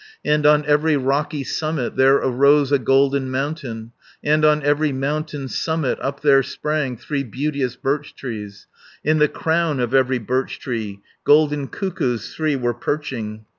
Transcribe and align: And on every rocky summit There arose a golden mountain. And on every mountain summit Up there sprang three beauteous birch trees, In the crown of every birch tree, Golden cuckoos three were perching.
And 0.25 0.47
on 0.47 0.65
every 0.65 0.97
rocky 0.97 1.43
summit 1.43 1.95
There 1.95 2.15
arose 2.15 2.71
a 2.71 2.79
golden 2.79 3.29
mountain. 3.29 3.91
And 4.23 4.43
on 4.43 4.63
every 4.63 4.91
mountain 4.91 5.47
summit 5.47 5.99
Up 6.01 6.21
there 6.23 6.41
sprang 6.41 6.97
three 6.97 7.23
beauteous 7.23 7.75
birch 7.75 8.15
trees, 8.15 8.65
In 9.03 9.19
the 9.19 9.27
crown 9.27 9.79
of 9.79 9.93
every 9.93 10.17
birch 10.17 10.57
tree, 10.57 11.01
Golden 11.23 11.67
cuckoos 11.67 12.33
three 12.33 12.55
were 12.55 12.73
perching. 12.73 13.45